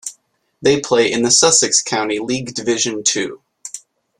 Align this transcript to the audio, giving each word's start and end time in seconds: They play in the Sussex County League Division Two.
They 0.63 0.79
play 0.79 1.11
in 1.11 1.21
the 1.21 1.29
Sussex 1.29 1.79
County 1.83 2.17
League 2.17 2.55
Division 2.55 3.03
Two. 3.03 3.43